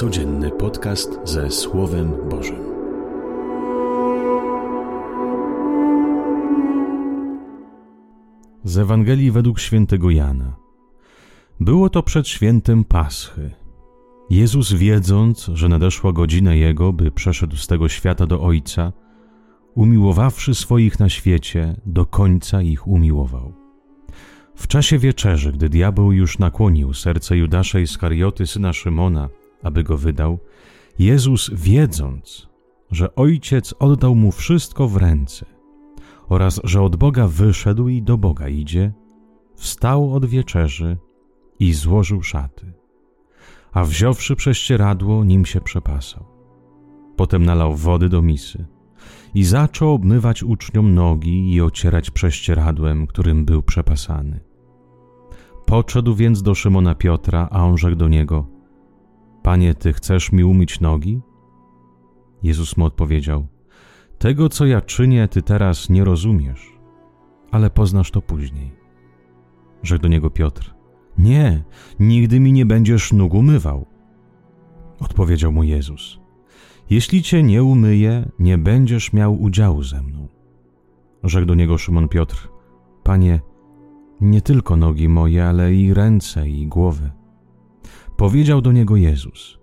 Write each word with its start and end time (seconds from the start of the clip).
Codzienny 0.00 0.50
podcast 0.50 1.20
ze 1.24 1.50
Słowem 1.50 2.12
Bożym. 2.30 2.64
Z 8.64 8.78
Ewangelii 8.78 9.30
według 9.30 9.60
świętego 9.60 10.10
Jana. 10.10 10.56
Było 11.60 11.90
to 11.90 12.02
przed 12.02 12.28
świętem 12.28 12.84
Paschy. 12.84 13.50
Jezus, 14.30 14.72
wiedząc, 14.72 15.50
że 15.54 15.68
nadeszła 15.68 16.12
godzina 16.12 16.54
Jego, 16.54 16.92
by 16.92 17.10
przeszedł 17.10 17.56
z 17.56 17.66
tego 17.66 17.88
świata 17.88 18.26
do 18.26 18.42
Ojca, 18.42 18.92
umiłowawszy 19.74 20.54
swoich 20.54 20.98
na 20.98 21.08
świecie, 21.08 21.80
do 21.86 22.06
końca 22.06 22.62
ich 22.62 22.88
umiłował. 22.88 23.52
W 24.54 24.66
czasie 24.66 24.98
wieczerzy, 24.98 25.52
gdy 25.52 25.68
diabeł 25.68 26.12
już 26.12 26.38
nakłonił 26.38 26.94
serce 26.94 27.36
Judasza 27.36 27.78
Iskarioty, 27.78 28.46
syna 28.46 28.72
Szymona, 28.72 29.28
aby 29.62 29.84
go 29.84 29.98
wydał, 29.98 30.38
Jezus, 30.98 31.50
wiedząc, 31.52 32.48
że 32.90 33.14
Ojciec 33.14 33.74
oddał 33.78 34.14
mu 34.14 34.32
wszystko 34.32 34.88
w 34.88 34.96
ręce 34.96 35.46
oraz 36.28 36.60
że 36.64 36.82
od 36.82 36.96
Boga 36.96 37.26
wyszedł 37.26 37.88
i 37.88 38.02
do 38.02 38.18
Boga 38.18 38.48
idzie, 38.48 38.92
wstał 39.56 40.14
od 40.14 40.26
wieczerzy 40.26 40.98
i 41.58 41.72
złożył 41.72 42.22
szaty, 42.22 42.72
a 43.72 43.84
wziąwszy 43.84 44.36
prześcieradło, 44.36 45.24
nim 45.24 45.46
się 45.46 45.60
przepasał. 45.60 46.24
Potem 47.16 47.44
nalał 47.44 47.76
wody 47.76 48.08
do 48.08 48.22
misy 48.22 48.66
i 49.34 49.44
zaczął 49.44 49.94
obmywać 49.94 50.42
uczniom 50.42 50.94
nogi 50.94 51.52
i 51.52 51.62
ocierać 51.62 52.10
prześcieradłem, 52.10 53.06
którym 53.06 53.44
był 53.44 53.62
przepasany. 53.62 54.40
Podszedł 55.66 56.14
więc 56.14 56.42
do 56.42 56.54
Szymona 56.54 56.94
Piotra, 56.94 57.48
a 57.50 57.64
on 57.64 57.78
rzekł 57.78 57.96
do 57.96 58.08
niego: 58.08 58.46
Panie, 59.42 59.74
ty 59.74 59.92
chcesz 59.92 60.32
mi 60.32 60.44
umyć 60.44 60.80
nogi? 60.80 61.20
Jezus 62.42 62.76
mu 62.76 62.84
odpowiedział: 62.84 63.46
Tego, 64.18 64.48
co 64.48 64.66
ja 64.66 64.80
czynię, 64.80 65.28
ty 65.28 65.42
teraz 65.42 65.90
nie 65.90 66.04
rozumiesz, 66.04 66.78
ale 67.50 67.70
poznasz 67.70 68.10
to 68.10 68.22
później. 68.22 68.72
Rzekł 69.82 70.02
do 70.02 70.08
niego 70.08 70.30
Piotr: 70.30 70.74
Nie, 71.18 71.64
nigdy 72.00 72.40
mi 72.40 72.52
nie 72.52 72.66
będziesz 72.66 73.12
nóg 73.12 73.34
umywał. 73.34 73.86
Odpowiedział 75.00 75.52
mu 75.52 75.62
Jezus: 75.62 76.20
Jeśli 76.90 77.22
cię 77.22 77.42
nie 77.42 77.62
umyję, 77.62 78.28
nie 78.38 78.58
będziesz 78.58 79.12
miał 79.12 79.42
udziału 79.42 79.82
ze 79.82 80.02
mną. 80.02 80.28
Rzekł 81.24 81.46
do 81.46 81.54
niego 81.54 81.78
Szymon 81.78 82.08
Piotr: 82.08 82.48
Panie, 83.02 83.40
nie 84.20 84.40
tylko 84.40 84.76
nogi 84.76 85.08
moje, 85.08 85.46
ale 85.46 85.74
i 85.74 85.94
ręce 85.94 86.48
i 86.48 86.66
głowę. 86.66 87.19
Powiedział 88.20 88.60
do 88.60 88.72
niego 88.72 88.96
Jezus: 88.96 89.58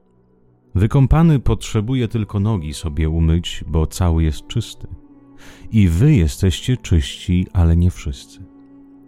Wykąpany 0.76 1.40
potrzebuje 1.40 2.08
tylko 2.08 2.40
nogi 2.40 2.74
sobie 2.74 3.10
umyć, 3.10 3.64
bo 3.68 3.88
cały 3.88 4.24
jest 4.24 4.48
czysty. 4.48 4.88
I 5.72 5.88
wy 5.88 6.16
jesteście 6.16 6.78
czyści, 6.78 7.48
ale 7.54 7.78
nie 7.78 7.92
wszyscy. 7.92 8.46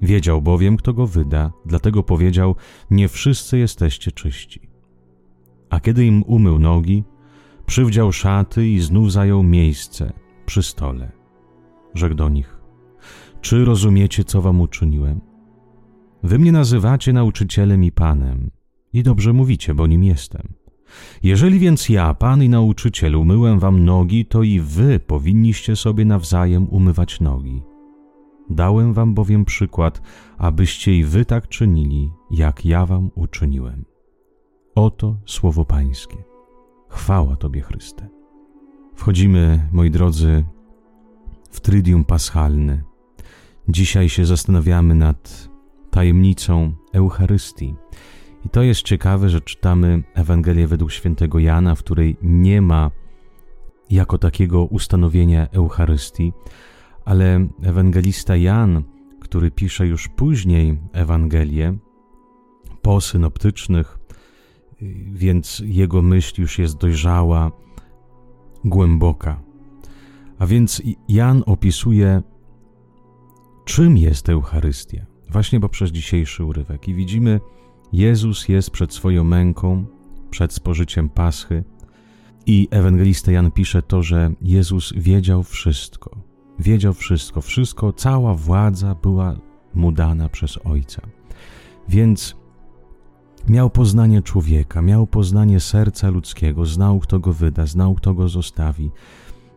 Wiedział 0.02 0.42
bowiem, 0.42 0.78
kto 0.78 0.94
go 0.94 1.08
wyda, 1.08 1.52
dlatego 1.66 2.04
powiedział: 2.04 2.56
Nie 2.92 3.08
wszyscy 3.08 3.58
jesteście 3.58 4.12
czyści. 4.12 4.70
A 5.70 5.80
kiedy 5.80 6.06
im 6.06 6.24
umył 6.24 6.60
nogi, 6.60 7.04
przywdział 7.66 8.12
szaty 8.12 8.68
i 8.68 8.80
znów 8.80 9.12
zajął 9.12 9.44
miejsce 9.44 10.14
przy 10.46 10.64
stole. 10.64 11.12
Rzekł 11.94 12.16
do 12.16 12.30
nich: 12.30 12.60
Czy 13.42 13.66
rozumiecie, 13.66 14.24
co 14.24 14.42
wam 14.42 14.62
uczyniłem? 14.62 15.22
Wy 16.24 16.40
mnie 16.40 16.52
nazywacie 16.52 17.14
nauczycielem 17.14 17.84
i 17.84 17.92
panem, 17.92 18.50
i 18.94 19.04
dobrze 19.04 19.34
mówicie, 19.34 19.74
bo 19.74 19.88
nim 19.88 20.04
jestem. 20.04 20.54
Jeżeli 21.24 21.60
więc 21.60 21.90
ja, 21.90 22.14
pan 22.14 22.44
i 22.44 22.50
nauczyciel, 22.50 23.16
umyłem 23.16 23.60
wam 23.60 23.86
nogi, 23.86 24.26
to 24.26 24.44
i 24.44 24.60
wy 24.60 25.00
powinniście 25.00 25.76
sobie 25.76 26.06
nawzajem 26.06 26.70
umywać 26.70 27.20
nogi. 27.20 27.62
Dałem 28.50 28.94
wam 28.94 29.14
bowiem 29.14 29.46
przykład, 29.46 30.02
abyście 30.38 30.96
i 30.96 31.04
wy 31.04 31.26
tak 31.26 31.48
czynili, 31.48 32.12
jak 32.32 32.66
ja 32.66 32.86
wam 32.86 33.12
uczyniłem. 33.16 33.86
Oto 34.76 35.18
słowo 35.26 35.66
Pańskie. 35.66 36.18
Chwała 36.90 37.36
Tobie, 37.36 37.62
Chryste. 37.62 38.10
Wchodzimy, 38.96 39.70
moi 39.72 39.92
drodzy, 39.92 40.46
w 41.52 41.62
Trydium 41.62 42.06
Paschalne. 42.06 42.84
Dzisiaj 43.68 44.10
się 44.10 44.26
zastanawiamy 44.26 44.96
nad 44.96 45.50
tajemnicą 45.90 46.74
Eucharystii. 46.94 47.76
I 48.46 48.50
to 48.50 48.64
jest 48.64 48.82
ciekawe, 48.82 49.30
że 49.30 49.42
czytamy 49.42 50.04
Ewangelię 50.14 50.68
według 50.68 50.92
świętego 50.92 51.40
Jana, 51.40 51.76
w 51.76 51.80
której 51.80 52.18
nie 52.22 52.62
ma 52.62 52.92
jako 53.90 54.18
takiego 54.18 54.66
ustanowienia 54.66 55.48
Eucharystii, 55.52 56.34
ale 57.06 57.48
ewangelista 57.64 58.36
Jan, 58.36 58.84
który 59.20 59.52
pisze 59.52 59.88
już 59.88 60.08
później 60.08 60.80
Ewangelię, 60.94 61.78
po 62.82 63.02
synoptycznych, 63.02 64.00
więc 65.12 65.62
jego 65.66 66.02
myśl 66.02 66.42
już 66.42 66.60
jest 66.60 66.78
dojrzała, 66.78 67.52
głęboka. 68.66 69.42
A 70.40 70.46
więc 70.46 70.82
Jan 71.08 71.44
opisuje, 71.46 72.22
czym 73.66 73.98
jest 73.98 74.30
Eucharystia, 74.30 75.06
właśnie 75.30 75.60
poprzez 75.60 75.92
dzisiejszy 75.92 76.46
urywek. 76.46 76.88
I 76.88 76.94
widzimy, 76.94 77.40
Jezus 77.94 78.50
jest 78.50 78.72
przed 78.72 78.94
swoją 78.94 79.24
męką, 79.24 79.86
przed 80.30 80.54
spożyciem 80.54 81.10
Paschy, 81.10 81.64
i 82.46 82.68
ewangelista 82.72 83.32
Jan 83.32 83.52
pisze 83.52 83.82
to, 83.82 84.04
że 84.04 84.32
Jezus 84.42 84.94
wiedział 84.96 85.44
wszystko. 85.44 86.18
Wiedział 86.60 86.94
wszystko, 86.94 87.42
wszystko, 87.42 87.94
cała 87.94 88.34
władza 88.34 88.96
była 88.96 89.36
mu 89.74 89.92
dana 89.92 90.30
przez 90.30 90.60
Ojca. 90.66 91.02
Więc 91.90 92.36
miał 93.50 93.70
poznanie 93.70 94.22
człowieka, 94.22 94.82
miał 94.82 95.08
poznanie 95.08 95.60
serca 95.60 96.10
ludzkiego, 96.10 96.66
znał, 96.66 97.00
kto 97.00 97.20
go 97.20 97.34
wyda, 97.34 97.66
znał, 97.66 97.96
kto 97.96 98.14
go 98.14 98.30
zostawi. 98.30 98.92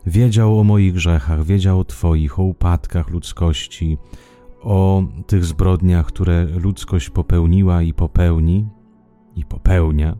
Wiedział 0.06 0.60
o 0.60 0.64
moich 0.64 0.92
grzechach, 0.92 1.44
wiedział 1.44 1.80
o 1.80 1.84
Twoich, 1.84 2.38
o 2.38 2.42
upadkach 2.42 3.10
ludzkości, 3.10 3.98
o 4.62 5.04
tych 5.26 5.44
zbrodniach, 5.44 6.06
które 6.06 6.44
ludzkość 6.44 7.10
popełniła 7.10 7.82
i 7.82 7.94
popełni, 7.94 8.68
i 9.36 9.44
popełnia. 9.44 10.16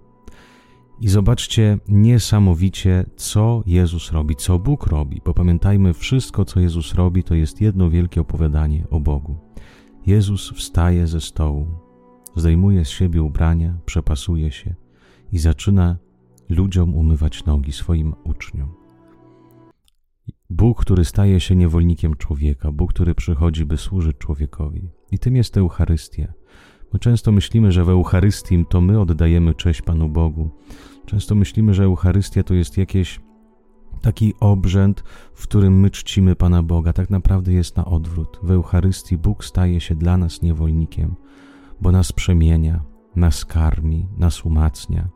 I 1.00 1.08
zobaczcie 1.08 1.78
niesamowicie, 1.88 3.04
co 3.16 3.62
Jezus 3.66 4.12
robi, 4.12 4.36
co 4.36 4.58
Bóg 4.58 4.86
robi, 4.86 5.20
bo 5.24 5.34
pamiętajmy, 5.34 5.94
wszystko, 5.94 6.44
co 6.44 6.60
Jezus 6.60 6.94
robi, 6.94 7.24
to 7.24 7.34
jest 7.34 7.60
jedno 7.60 7.90
wielkie 7.90 8.20
opowiadanie 8.20 8.86
o 8.90 9.00
Bogu. 9.00 9.36
Jezus 10.06 10.50
wstaje 10.50 11.06
ze 11.06 11.20
stołu, 11.20 11.66
zdejmuje 12.36 12.84
z 12.84 12.88
siebie 12.88 13.22
ubrania, 13.22 13.78
przepasuje 13.86 14.50
się 14.50 14.74
i 15.32 15.38
zaczyna 15.38 15.96
ludziom 16.48 16.94
umywać 16.94 17.44
nogi 17.44 17.72
swoim 17.72 18.14
uczniom. 18.24 18.81
Bóg, 20.52 20.80
który 20.80 21.04
staje 21.04 21.40
się 21.40 21.56
niewolnikiem 21.56 22.16
człowieka, 22.16 22.72
Bóg, 22.72 22.92
który 22.92 23.14
przychodzi, 23.14 23.66
by 23.66 23.76
służyć 23.76 24.18
człowiekowi. 24.18 24.90
I 25.10 25.18
tym 25.18 25.36
jest 25.36 25.56
Eucharystia. 25.56 26.32
My 26.92 26.98
często 26.98 27.32
myślimy, 27.32 27.72
że 27.72 27.84
w 27.84 27.88
Eucharystii 27.88 28.66
to 28.68 28.80
my 28.80 29.00
oddajemy 29.00 29.54
cześć 29.54 29.82
Panu 29.82 30.08
Bogu. 30.08 30.50
Często 31.06 31.34
myślimy, 31.34 31.74
że 31.74 31.84
Eucharystia 31.84 32.42
to 32.42 32.54
jest 32.54 32.78
jakieś 32.78 33.20
taki 34.00 34.34
obrzęd, 34.40 35.04
w 35.34 35.42
którym 35.42 35.80
my 35.80 35.90
czcimy 35.90 36.36
Pana 36.36 36.62
Boga. 36.62 36.92
Tak 36.92 37.10
naprawdę 37.10 37.52
jest 37.52 37.76
na 37.76 37.84
odwrót. 37.84 38.40
W 38.42 38.50
Eucharystii 38.50 39.18
Bóg 39.18 39.44
staje 39.44 39.80
się 39.80 39.94
dla 39.94 40.16
nas 40.16 40.42
niewolnikiem, 40.42 41.14
bo 41.80 41.92
nas 41.92 42.12
przemienia, 42.12 42.84
nas 43.16 43.44
karmi, 43.44 44.08
nas 44.16 44.44
umacnia. 44.44 45.08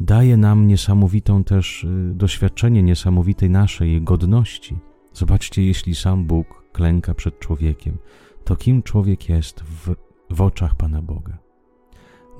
Daje 0.00 0.36
nam 0.36 0.66
niesamowitą 0.66 1.44
też 1.44 1.84
y, 1.84 2.12
doświadczenie 2.14 2.82
niesamowitej 2.82 3.50
naszej 3.50 4.02
godności. 4.02 4.78
Zobaczcie, 5.12 5.62
jeśli 5.62 5.94
sam 5.94 6.24
Bóg 6.24 6.64
klęka 6.72 7.14
przed 7.14 7.38
człowiekiem, 7.38 7.98
to 8.44 8.56
kim 8.56 8.82
człowiek 8.82 9.28
jest 9.28 9.60
w, 9.60 9.94
w 10.30 10.40
oczach 10.42 10.74
Pana 10.74 11.02
Boga. 11.02 11.38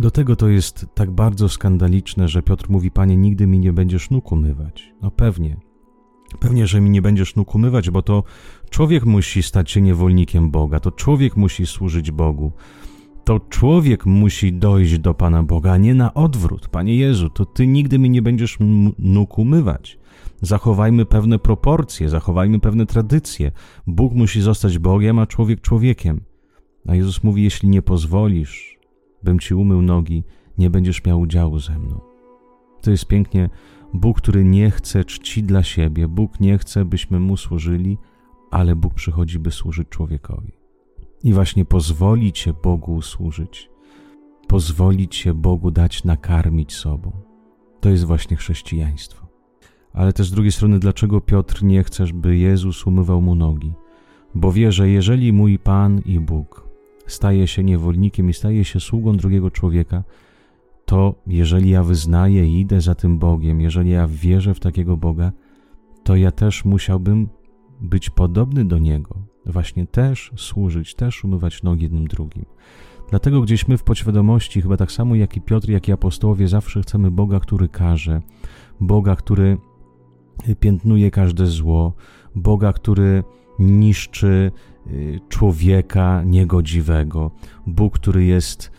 Do 0.01 0.11
tego 0.11 0.37
to 0.37 0.49
jest 0.49 0.87
tak 0.95 1.11
bardzo 1.11 1.49
skandaliczne, 1.49 2.29
że 2.29 2.43
Piotr 2.43 2.67
mówi: 2.69 2.91
Panie, 2.91 3.17
nigdy 3.17 3.47
mi 3.47 3.59
nie 3.59 3.73
będziesz 3.73 4.11
nóg 4.11 4.33
umywać. 4.33 4.93
No 5.03 5.11
pewnie, 5.11 5.57
pewnie, 6.41 6.67
że 6.67 6.81
mi 6.81 6.91
nie 6.91 7.03
będziesz 7.03 7.37
nóg 7.37 7.55
umywać, 7.55 7.91
bo 7.91 8.03
to 8.03 8.23
człowiek 8.71 9.05
musi 9.05 9.43
stać 9.43 9.71
się 9.71 9.81
niewolnikiem 9.81 10.51
Boga, 10.51 10.81
to 10.81 10.93
człowiek 10.93 11.37
musi 11.37 11.67
służyć 11.67 12.11
Bogu. 12.11 12.53
To 13.27 13.41
człowiek 13.41 14.07
musi 14.07 14.53
dojść 14.53 14.99
do 14.99 15.15
Pana 15.15 15.43
Boga, 15.43 15.73
a 15.73 15.77
nie 15.77 15.95
na 15.95 16.15
odwrót. 16.15 16.69
Panie 16.69 16.97
Jezu, 16.97 17.31
to 17.31 17.45
Ty 17.45 17.67
nigdy 17.67 17.99
mi 17.99 18.11
nie 18.11 18.23
będziesz 18.23 18.59
nóg 18.99 19.39
umywać. 19.39 19.99
Zachowajmy 20.41 21.07
pewne 21.07 21.39
proporcje, 21.39 22.09
zachowajmy 22.09 22.61
pewne 22.61 22.87
tradycje. 22.87 23.53
Bóg 23.87 24.13
musi 24.13 24.41
zostać 24.41 24.79
Bogiem, 24.79 25.19
a 25.19 25.27
człowiek 25.27 25.61
człowiekiem. 25.61 26.21
A 26.89 26.95
Jezus 26.95 27.23
mówi: 27.25 27.43
Jeśli 27.43 27.69
nie 27.69 27.83
pozwolisz, 27.83 28.79
bym 29.23 29.39
ci 29.39 29.55
umył 29.55 29.83
nogi, 29.83 30.25
nie 30.59 30.71
będziesz 30.71 31.05
miał 31.05 31.21
udziału 31.21 31.59
ze 31.59 31.79
mną. 31.79 32.01
to 32.83 32.91
jest 32.91 33.07
pięknie 33.07 33.51
Bóg, 33.95 34.19
który 34.19 34.45
nie 34.45 34.71
chce 34.71 35.05
czci 35.05 35.43
dla 35.43 35.63
siebie, 35.63 36.09
Bóg 36.09 36.41
nie 36.41 36.59
chce, 36.59 36.85
byśmy 36.85 37.21
Mu 37.21 37.37
służyli, 37.37 37.99
ale 38.51 38.77
Bóg 38.77 38.95
przychodzi, 38.95 39.39
by 39.39 39.51
służyć 39.51 39.89
człowiekowi. 39.89 40.66
I 41.27 41.33
właśnie 41.33 41.65
pozwolić 41.65 42.39
się 42.39 42.53
Bogu 42.53 43.03
służyć, 43.03 43.71
pozwolić 44.49 45.17
się 45.17 45.35
Bogu 45.35 45.71
dać 45.71 46.05
nakarmić 46.05 46.75
sobą. 46.75 47.13
To 47.81 47.91
jest 47.91 48.05
właśnie 48.05 48.37
chrześcijaństwo. 48.37 49.27
Ale 49.93 50.13
też 50.13 50.27
z 50.27 50.31
drugiej 50.31 50.53
strony, 50.53 50.79
dlaczego 50.79 51.21
Piotr 51.21 51.63
nie 51.63 51.85
chce, 51.85 52.05
by 52.15 52.37
Jezus 52.37 52.87
umywał 52.87 53.23
mu 53.23 53.35
nogi? 53.35 53.73
Bo 54.35 54.53
wie, 54.53 54.73
że 54.73 54.89
jeżeli 54.89 55.33
mój 55.33 55.59
Pan 55.59 55.99
i 55.99 56.21
Bóg 56.21 56.69
staje 57.07 57.47
się 57.47 57.65
niewolnikiem 57.65 58.31
i 58.31 58.33
staje 58.33 58.65
się 58.65 58.81
sługą 58.81 59.17
drugiego 59.17 59.51
człowieka, 59.51 60.05
to 60.85 61.15
jeżeli 61.27 61.71
ja 61.71 61.83
wyznaję 61.83 62.49
i 62.49 62.61
idę 62.61 62.81
za 62.81 62.95
tym 62.95 63.19
Bogiem, 63.19 63.61
jeżeli 63.61 63.91
ja 63.91 64.09
wierzę 64.09 64.55
w 64.55 64.61
takiego 64.61 64.97
Boga, 64.97 65.33
to 66.05 66.17
ja 66.17 66.31
też 66.31 66.65
musiałbym 66.65 67.29
być 67.81 68.11
podobny 68.11 68.65
do 68.65 68.79
Niego, 68.79 69.26
właśnie 69.47 69.87
też 69.87 70.33
służyć, 70.37 70.95
też 70.95 71.25
umywać 71.25 71.63
nogi 71.63 71.83
jednym 71.83 72.07
drugim. 72.07 72.45
Dlatego 73.11 73.41
gdzieś 73.41 73.69
my 73.69 73.79
w 73.79 73.83
podświadomości, 73.83 74.63
chyba 74.63 74.77
tak 74.77 74.93
samo 74.93 75.15
jak 75.15 75.37
i 75.37 75.41
Piotr, 75.41 75.69
jak 75.69 75.89
i 75.89 75.93
apostołowie, 75.93 76.49
zawsze 76.49 76.83
chcemy 76.83 77.11
Boga, 77.11 77.41
który 77.41 77.69
każe, 77.69 78.23
Boga, 78.81 79.17
który 79.17 79.59
piętnuje 80.61 81.11
każde 81.11 81.47
zło, 81.47 81.93
Boga, 82.35 82.73
który 82.73 83.25
niszczy 83.59 84.53
y, 84.87 85.21
człowieka 85.29 86.23
niegodziwego, 86.23 87.31
Bóg, 87.67 87.95
który 87.95 88.25
jest 88.25 88.71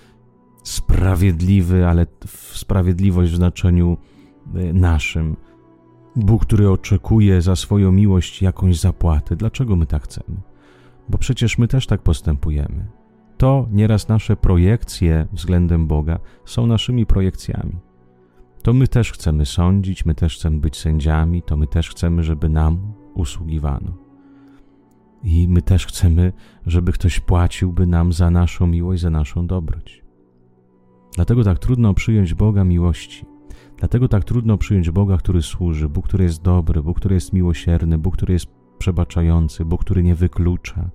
sprawiedliwy, 0.63 1.87
ale 1.87 2.05
sprawiedliwość 2.53 3.31
w 3.31 3.35
znaczeniu 3.35 3.97
y, 4.55 4.73
naszym. 4.73 5.35
Bóg, 6.15 6.45
który 6.45 6.69
oczekuje 6.69 7.41
za 7.41 7.55
swoją 7.55 7.91
miłość 7.91 8.41
jakąś 8.41 8.79
zapłatę. 8.79 9.35
Dlaczego 9.35 9.75
my 9.75 9.85
tak 9.85 10.03
chcemy? 10.03 10.37
Bo 11.09 11.17
przecież 11.17 11.57
my 11.57 11.67
też 11.67 11.87
tak 11.87 12.01
postępujemy. 12.01 12.87
To 13.37 13.67
nieraz 13.71 14.07
nasze 14.07 14.35
projekcje 14.35 15.27
względem 15.33 15.87
Boga 15.87 16.19
są 16.45 16.67
naszymi 16.67 17.05
projekcjami. 17.05 17.75
To 18.61 18.73
my 18.73 18.87
też 18.87 19.11
chcemy 19.11 19.45
sądzić, 19.45 20.05
my 20.05 20.15
też 20.15 20.35
chcemy 20.35 20.59
być 20.59 20.77
sędziami, 20.77 21.41
to 21.41 21.57
my 21.57 21.67
też 21.67 21.89
chcemy, 21.89 22.23
żeby 22.23 22.49
nam 22.49 22.93
usługiwano. 23.13 23.93
I 25.23 25.47
my 25.47 25.61
też 25.61 25.85
chcemy, 25.85 26.33
żeby 26.65 26.91
ktoś 26.91 27.19
płaciłby 27.19 27.87
nam 27.87 28.13
za 28.13 28.31
naszą 28.31 28.67
miłość, 28.67 29.01
za 29.01 29.09
naszą 29.09 29.47
dobroć. 29.47 30.03
Dlatego 31.15 31.43
tak 31.43 31.59
trudno 31.59 31.93
przyjąć 31.93 32.33
Boga 32.33 32.63
miłości. 32.63 33.25
Dlatego 33.77 34.07
tak 34.07 34.23
trudno 34.23 34.57
przyjąć 34.57 34.91
Boga, 34.91 35.17
który 35.17 35.41
służy, 35.41 35.89
Bóg, 35.89 36.07
który 36.07 36.23
jest 36.23 36.41
dobry, 36.41 36.83
Bóg, 36.83 36.97
który 36.97 37.15
jest 37.15 37.33
miłosierny, 37.33 37.97
Bóg, 37.97 38.17
który 38.17 38.33
jest 38.33 38.47
przebaczający, 38.77 39.65
Bóg, 39.65 39.81
który 39.81 40.03
nie 40.03 40.15
wyklucza. 40.15 40.89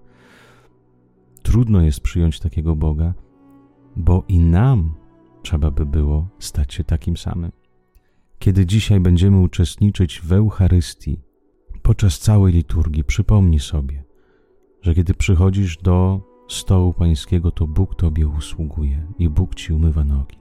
Trudno 1.42 1.80
jest 1.80 2.00
przyjąć 2.00 2.40
takiego 2.40 2.76
Boga, 2.76 3.14
bo 3.96 4.24
i 4.28 4.38
nam 4.38 4.94
trzeba 5.42 5.70
by 5.70 5.86
było 5.86 6.28
stać 6.38 6.74
się 6.74 6.84
takim 6.84 7.16
samym. 7.16 7.52
Kiedy 8.38 8.66
dzisiaj 8.66 9.00
będziemy 9.00 9.40
uczestniczyć 9.40 10.20
w 10.20 10.32
Eucharystii, 10.32 11.20
podczas 11.82 12.18
całej 12.18 12.52
liturgii, 12.52 13.04
przypomnij 13.04 13.60
sobie, 13.60 14.04
że 14.82 14.94
kiedy 14.94 15.14
przychodzisz 15.14 15.76
do 15.76 16.20
stołu 16.48 16.92
pańskiego, 16.92 17.50
to 17.50 17.66
Bóg 17.66 17.94
Tobie 17.94 18.28
usługuje 18.28 19.06
i 19.18 19.28
Bóg 19.28 19.54
Ci 19.54 19.72
umywa 19.72 20.04
nogi. 20.04 20.38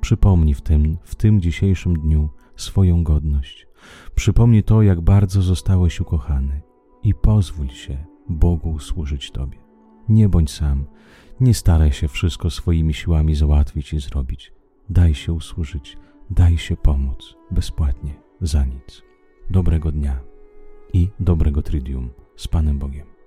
Przypomnij 0.00 0.54
w 0.54 0.60
tym, 0.60 0.98
w 1.04 1.14
tym 1.14 1.40
dzisiejszym 1.40 1.98
dniu 1.98 2.28
swoją 2.56 3.04
godność. 3.04 3.66
Przypomnij 4.14 4.62
to, 4.62 4.82
jak 4.82 5.00
bardzo 5.00 5.42
zostałeś 5.42 6.00
ukochany 6.00 6.69
i 7.02 7.14
pozwól 7.14 7.68
się 7.68 7.96
Bogu 8.28 8.78
służyć 8.78 9.30
Tobie. 9.30 9.58
Nie 10.08 10.28
bądź 10.28 10.50
sam, 10.50 10.84
nie 11.40 11.54
staraj 11.54 11.92
się 11.92 12.08
wszystko 12.08 12.50
swoimi 12.50 12.94
siłami 12.94 13.34
załatwić 13.34 13.92
i 13.92 14.00
zrobić. 14.00 14.52
Daj 14.90 15.14
się 15.14 15.32
usłużyć, 15.32 15.96
daj 16.30 16.58
się 16.58 16.76
pomóc 16.76 17.36
bezpłatnie, 17.50 18.14
za 18.40 18.64
nic. 18.64 19.02
Dobrego 19.50 19.92
dnia 19.92 20.20
i 20.92 21.08
dobrego 21.20 21.62
Tridium 21.62 22.10
z 22.36 22.48
Panem 22.48 22.78
Bogiem. 22.78 23.19